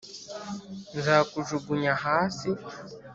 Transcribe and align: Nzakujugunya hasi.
Nzakujugunya 0.97 1.93
hasi. 2.03 2.49